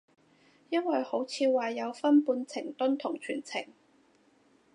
[0.71, 3.67] 因為好似話有分半程蹲同全程